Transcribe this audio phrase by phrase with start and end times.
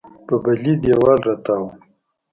[0.25, 1.69] په بلې دېوال راتاو و.